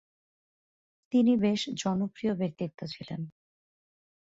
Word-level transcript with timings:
তিনি 1.13 1.31
বেশ 1.37 1.61
জনপ্রিয় 1.75 2.33
ব্যক্তিত্ব 2.35 2.79
ছিলেন। 2.87 3.21